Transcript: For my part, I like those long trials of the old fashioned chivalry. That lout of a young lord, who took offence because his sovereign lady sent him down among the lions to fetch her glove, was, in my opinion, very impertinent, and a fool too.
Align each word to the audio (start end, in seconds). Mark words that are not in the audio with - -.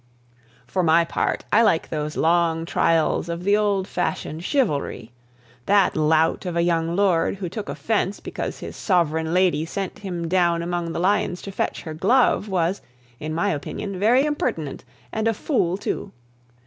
For 0.65 0.81
my 0.81 1.05
part, 1.05 1.45
I 1.53 1.61
like 1.61 1.89
those 1.89 2.17
long 2.17 2.65
trials 2.65 3.29
of 3.29 3.43
the 3.43 3.55
old 3.55 3.87
fashioned 3.87 4.43
chivalry. 4.43 5.11
That 5.67 5.95
lout 5.95 6.43
of 6.47 6.55
a 6.55 6.63
young 6.63 6.95
lord, 6.95 7.35
who 7.35 7.47
took 7.47 7.69
offence 7.69 8.19
because 8.19 8.57
his 8.57 8.75
sovereign 8.75 9.31
lady 9.31 9.63
sent 9.63 9.99
him 9.99 10.27
down 10.27 10.63
among 10.63 10.91
the 10.93 10.99
lions 10.99 11.39
to 11.43 11.51
fetch 11.51 11.83
her 11.83 11.93
glove, 11.93 12.49
was, 12.49 12.81
in 13.19 13.35
my 13.35 13.51
opinion, 13.51 13.99
very 13.99 14.25
impertinent, 14.25 14.83
and 15.13 15.27
a 15.27 15.35
fool 15.35 15.77
too. 15.77 16.11